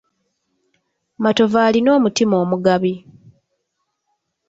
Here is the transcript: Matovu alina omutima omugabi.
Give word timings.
Matovu 1.23 1.57
alina 1.67 1.89
omutima 1.97 2.35
omugabi. 2.43 2.93